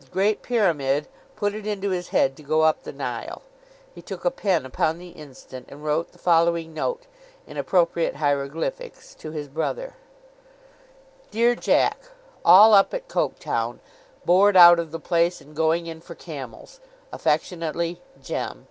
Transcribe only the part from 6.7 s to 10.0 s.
note (in appropriate hieroglyphics) to his brother: